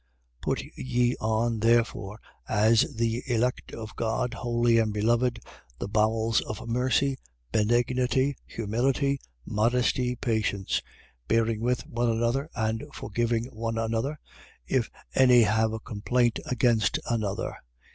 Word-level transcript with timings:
3:12. 0.41 0.41
Put 0.41 0.61
ye 0.77 1.15
on 1.21 1.59
therefore, 1.59 2.19
as 2.49 2.91
the 2.95 3.21
elect 3.27 3.71
of 3.73 3.95
God, 3.95 4.33
holy 4.33 4.79
and 4.79 4.91
beloved, 4.91 5.39
the 5.77 5.87
bowels 5.87 6.41
of 6.41 6.67
mercy, 6.67 7.19
benignity, 7.51 8.35
humility, 8.47 9.19
modesty, 9.45 10.15
patience: 10.15 10.81
3:13. 11.27 11.27
Bearing 11.27 11.61
with 11.61 11.85
one 11.85 12.09
another 12.09 12.49
and 12.55 12.83
forgiving 12.91 13.43
one 13.53 13.77
another, 13.77 14.17
if 14.65 14.89
any 15.13 15.43
have 15.43 15.71
a 15.71 15.79
complaint 15.79 16.39
against 16.47 16.97
another. 17.07 17.55